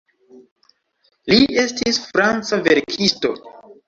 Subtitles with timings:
[1.31, 3.35] Li estis franca verkisto.